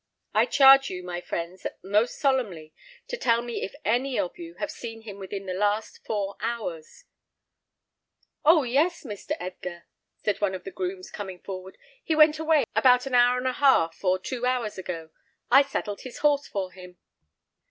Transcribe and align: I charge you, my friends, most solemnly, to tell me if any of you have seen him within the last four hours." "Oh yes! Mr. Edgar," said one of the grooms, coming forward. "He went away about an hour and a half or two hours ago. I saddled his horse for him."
I 0.33 0.47
charge 0.47 0.89
you, 0.89 1.03
my 1.03 1.21
friends, 1.21 1.67
most 1.83 2.17
solemnly, 2.17 2.73
to 3.07 3.17
tell 3.17 3.43
me 3.43 3.61
if 3.61 3.75
any 3.85 4.17
of 4.17 4.35
you 4.35 4.55
have 4.55 4.71
seen 4.71 5.03
him 5.03 5.19
within 5.19 5.45
the 5.45 5.53
last 5.53 6.03
four 6.03 6.37
hours." 6.39 7.03
"Oh 8.43 8.63
yes! 8.63 9.03
Mr. 9.03 9.37
Edgar," 9.39 9.85
said 10.17 10.41
one 10.41 10.55
of 10.55 10.63
the 10.63 10.71
grooms, 10.71 11.11
coming 11.11 11.37
forward. 11.39 11.77
"He 12.03 12.15
went 12.15 12.39
away 12.39 12.63
about 12.75 13.05
an 13.05 13.13
hour 13.13 13.37
and 13.37 13.45
a 13.45 13.53
half 13.53 14.03
or 14.03 14.17
two 14.17 14.43
hours 14.43 14.79
ago. 14.79 15.11
I 15.51 15.61
saddled 15.61 16.01
his 16.01 16.17
horse 16.17 16.47
for 16.47 16.71
him." 16.71 16.97